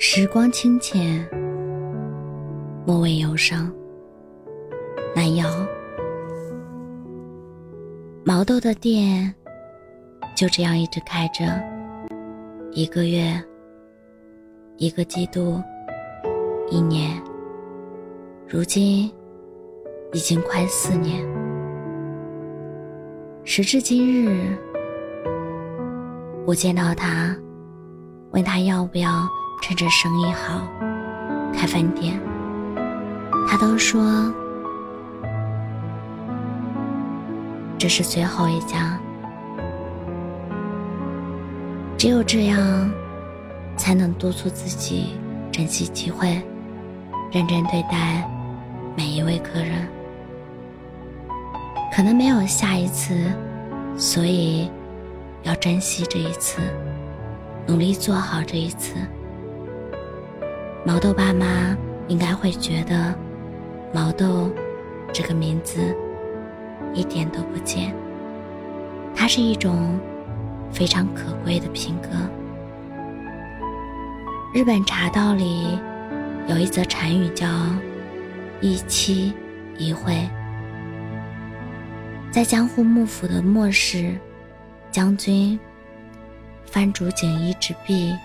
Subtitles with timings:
[0.00, 1.28] 时光清浅，
[2.86, 3.68] 莫问忧伤。
[5.12, 5.48] 南瑶，
[8.24, 9.34] 毛豆的店
[10.36, 11.60] 就这样一直开着，
[12.70, 13.42] 一个月，
[14.76, 15.60] 一个季度，
[16.70, 17.20] 一年，
[18.46, 19.12] 如今
[20.12, 21.26] 已经快四年。
[23.42, 24.56] 时至今日，
[26.46, 27.36] 我见到他，
[28.30, 29.28] 问他要不要
[29.60, 30.66] 趁着生意好
[31.52, 32.18] 开饭店，
[33.46, 34.32] 他都说
[37.78, 38.98] 这是最后一家。
[41.98, 42.90] 只有这样，
[43.76, 45.18] 才能督促自己
[45.50, 46.40] 珍惜机会，
[47.32, 48.28] 认真对待
[48.96, 49.86] 每一位客人。
[51.92, 53.14] 可能没有下一次，
[53.96, 54.70] 所以
[55.42, 56.62] 要珍惜这一次，
[57.66, 58.94] 努力做好这一次。
[60.88, 61.76] 毛豆爸妈
[62.08, 63.14] 应该会觉得，
[63.92, 64.50] 毛豆
[65.12, 65.94] 这个名字
[66.94, 67.94] 一点都不贱，
[69.14, 70.00] 它是一种
[70.72, 72.08] 非常可贵的品格。
[74.54, 75.78] 日本茶道里
[76.46, 77.46] 有一则禅语叫
[78.62, 79.34] “一期
[79.76, 80.26] 一会”。
[82.32, 84.16] 在江户幕府的末世，
[84.90, 85.60] 将军
[86.64, 88.16] 番竹井一之弼，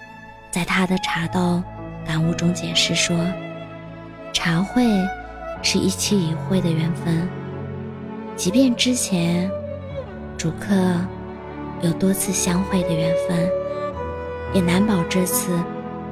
[0.50, 1.62] 在他的茶道
[2.06, 3.16] 感悟中解释说
[4.34, 4.86] ：“茶会
[5.62, 7.28] 是一期一会的缘分，
[8.36, 9.50] 即便之前
[10.38, 10.76] 主客
[11.82, 13.50] 有多次相会的缘分，
[14.54, 15.52] 也难保这次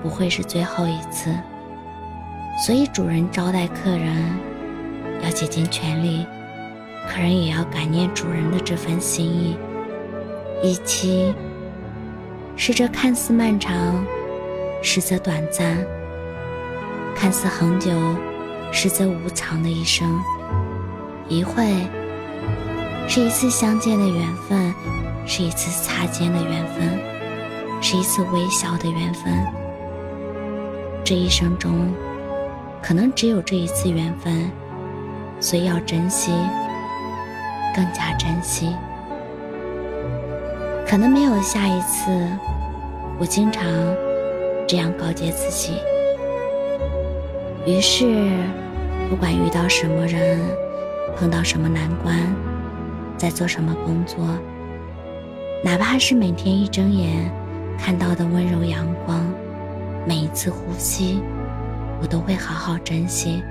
[0.02, 1.34] 不会是最后一次。
[2.66, 4.16] 所以主人招待客人
[5.24, 6.26] 要竭尽全力。”
[7.10, 9.58] 客人也要感念主人的这份心意。
[10.62, 11.34] 一期
[12.56, 14.06] 是这看似漫长，
[14.82, 15.78] 实则短暂；
[17.16, 17.92] 看似恒久，
[18.72, 20.08] 实则无常的一生。
[21.28, 21.88] 一会
[23.08, 24.74] 是一次相见的缘分，
[25.26, 27.00] 是一次擦肩的缘分，
[27.82, 29.46] 是一次微笑的缘分。
[31.04, 31.94] 这一生中，
[32.82, 34.52] 可能只有这一次缘分，
[35.40, 36.32] 所以要珍惜。
[37.74, 38.76] 更加珍惜，
[40.86, 42.12] 可能没有下一次。
[43.18, 43.64] 我经常
[44.72, 45.74] 这样告诫自己。
[47.66, 48.06] 于是，
[49.10, 50.40] 不管遇到什么人，
[51.18, 52.16] 碰到什么难关，
[53.18, 54.26] 在做什么工作，
[55.62, 57.30] 哪怕是每天一睁眼
[57.78, 59.20] 看到的温柔阳光，
[60.08, 61.22] 每一次呼吸，
[62.02, 63.44] 我都会好好珍惜。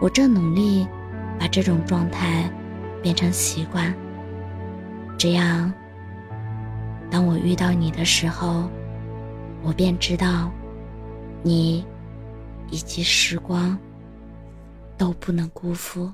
[0.00, 0.86] 我正努力
[1.38, 2.50] 把这种状态。
[3.02, 3.94] 变成习惯，
[5.16, 5.72] 这样，
[7.10, 8.68] 当我遇到你的时候，
[9.62, 10.50] 我便知道，
[11.42, 11.84] 你
[12.70, 13.78] 以及时光
[14.96, 16.12] 都不能辜负。